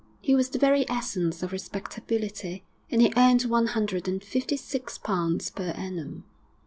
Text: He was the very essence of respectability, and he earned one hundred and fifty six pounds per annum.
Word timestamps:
He 0.19 0.33
was 0.33 0.49
the 0.49 0.57
very 0.57 0.89
essence 0.89 1.43
of 1.43 1.51
respectability, 1.51 2.63
and 2.89 3.03
he 3.03 3.13
earned 3.15 3.43
one 3.43 3.67
hundred 3.67 4.07
and 4.07 4.23
fifty 4.23 4.57
six 4.57 4.97
pounds 4.97 5.51
per 5.51 5.75
annum. 5.77 6.23